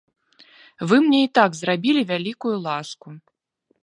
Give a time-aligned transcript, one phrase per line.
[0.91, 3.07] Вы мне і так зрабілі вялікую ласку.